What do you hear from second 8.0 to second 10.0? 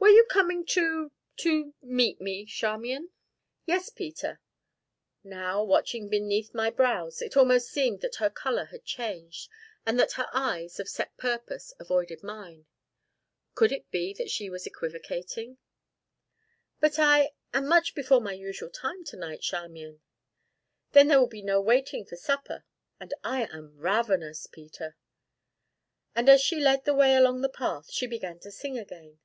that her color had changed, and